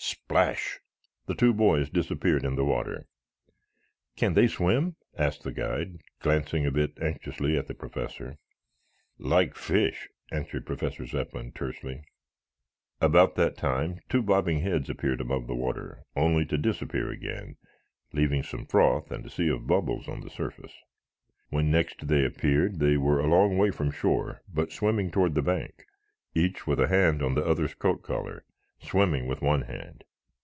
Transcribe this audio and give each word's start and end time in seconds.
Splash! 0.00 0.78
The 1.26 1.34
two 1.34 1.52
boys 1.54 1.88
disappeared 1.90 2.44
in 2.44 2.54
the 2.54 2.64
water. 2.64 3.06
"Can 4.14 4.34
they 4.34 4.46
swim?" 4.46 4.94
asked 5.16 5.42
the 5.42 5.52
guide, 5.52 5.96
glancing 6.20 6.64
a 6.66 6.70
bit 6.70 6.92
anxiously 7.00 7.56
at 7.58 7.66
the 7.66 7.74
Professor. 7.74 8.36
"Like 9.18 9.56
fish," 9.56 10.08
answered 10.30 10.66
Professor 10.66 11.06
Zepplin 11.06 11.50
tersely. 11.52 12.04
About 13.00 13.34
that 13.36 13.56
time 13.56 13.98
two 14.10 14.22
bobbing 14.22 14.60
heads 14.60 14.88
appeared 14.90 15.20
above 15.22 15.46
the 15.46 15.54
water, 15.56 16.04
only 16.14 16.44
to 16.46 16.56
disappear 16.58 17.10
again, 17.10 17.56
leaving 18.12 18.42
some 18.42 18.66
froth 18.66 19.10
and 19.10 19.24
a 19.26 19.30
sea 19.30 19.48
of 19.48 19.66
bubbles 19.66 20.08
on 20.08 20.20
the 20.20 20.30
surface. 20.30 20.74
When 21.48 21.70
next 21.70 22.06
they 22.06 22.24
appeared 22.24 22.78
they 22.80 22.96
were 22.98 23.18
a 23.18 23.26
long 23.26 23.56
way 23.58 23.70
from 23.70 23.90
shore, 23.90 24.42
but 24.52 24.66
were 24.68 24.72
swimming 24.72 25.10
toward 25.10 25.34
the 25.34 25.42
bank, 25.42 25.86
each 26.34 26.66
with 26.66 26.78
a 26.80 26.88
hand 26.88 27.22
on 27.22 27.34
the 27.34 27.44
other's 27.44 27.74
coat 27.74 28.02
collar, 28.02 28.44
swimming 28.80 29.26
with 29.26 29.40
one 29.42 29.62
hand. 29.62 30.04